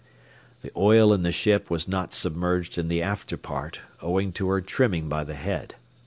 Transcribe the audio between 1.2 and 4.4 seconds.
the ship was not submerged in the after part, owing